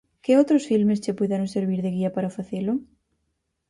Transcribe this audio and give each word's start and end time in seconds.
Que 0.23 0.37
outros 0.39 0.63
filmes 0.69 1.01
che 1.03 1.15
puideron 1.17 1.49
servir 1.55 1.79
de 1.85 1.93
guía 1.95 2.09
para 2.15 2.33
facelo? 2.37 2.73